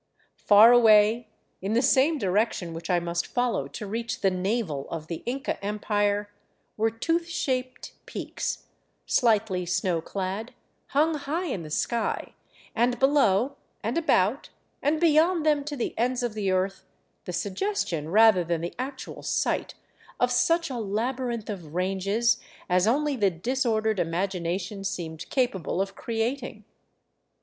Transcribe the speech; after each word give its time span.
Far 0.39 0.71
away, 0.71 1.27
in 1.61 1.73
the 1.73 1.81
same 1.83 2.17
direction 2.17 2.73
which 2.73 2.89
I 2.89 2.97
must 2.99 3.27
follow 3.27 3.67
to 3.67 3.85
reach 3.85 4.21
the 4.21 4.31
Navel 4.31 4.87
of 4.89 5.05
the 5.05 5.21
Inca 5.27 5.63
Empire, 5.63 6.33
were 6.75 6.89
tooth 6.89 7.27
shaped 7.27 7.93
peaks, 8.07 8.65
slightly 9.05 9.63
snowclad, 9.63 10.55
hung 10.87 11.13
high 11.13 11.45
in 11.45 11.61
the 11.61 11.69
sky, 11.69 12.33
and 12.73 12.97
below, 12.97 13.57
and 13.83 13.95
about, 13.95 14.49
and 14.81 14.99
beyond 14.99 15.45
them 15.45 15.63
to 15.65 15.75
the 15.77 15.95
ends 15.99 16.23
of 16.23 16.33
the 16.33 16.49
earth, 16.49 16.83
the 17.25 17.31
sugges 17.31 17.87
tion, 17.87 18.09
rather 18.09 18.43
than 18.43 18.61
the 18.61 18.73
actual 18.79 19.21
sight, 19.21 19.75
of 20.19 20.31
such 20.31 20.71
a 20.71 20.77
labyrinth 20.79 21.47
of 21.47 21.75
ranges 21.75 22.37
as 22.67 22.87
only 22.87 23.15
the 23.15 23.29
disordered 23.29 23.99
imagination 23.99 24.83
seemed 24.83 25.29
capable 25.29 25.79
of 25.79 25.93
creating. 25.93 26.65